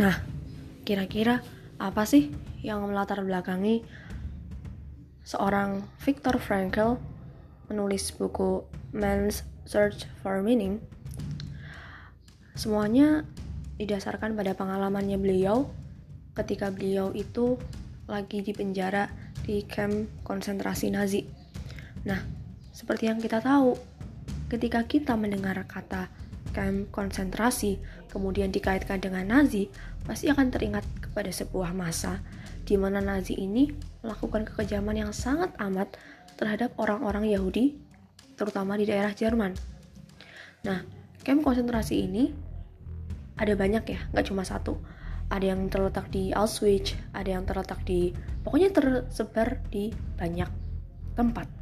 [0.00, 0.16] Nah,
[0.88, 1.44] kira-kira
[1.76, 2.32] apa sih
[2.64, 3.84] yang melatar belakangi
[5.20, 6.96] seorang Viktor Frankl
[7.68, 8.64] menulis buku
[8.96, 10.80] Man's Search for Meaning?
[12.56, 13.28] Semuanya
[13.76, 15.68] didasarkan pada pengalamannya beliau
[16.32, 17.60] ketika beliau itu
[18.08, 19.12] lagi di penjara
[19.44, 21.20] di camp konsentrasi Nazi.
[22.08, 22.20] Nah,
[22.72, 23.76] seperti yang kita tahu,
[24.48, 26.08] ketika kita mendengar kata
[26.52, 27.80] camp konsentrasi
[28.12, 29.72] kemudian dikaitkan dengan Nazi,
[30.04, 32.20] pasti akan teringat kepada sebuah masa
[32.62, 33.72] di mana Nazi ini
[34.04, 35.96] melakukan kekejaman yang sangat amat
[36.36, 37.76] terhadap orang-orang Yahudi,
[38.36, 39.56] terutama di daerah Jerman.
[40.62, 40.84] Nah,
[41.26, 42.30] camp konsentrasi ini
[43.40, 44.78] ada banyak ya, nggak cuma satu.
[45.32, 48.12] Ada yang terletak di Auschwitz, ada yang terletak di,
[48.44, 49.88] pokoknya tersebar di
[50.20, 50.50] banyak
[51.16, 51.61] tempat.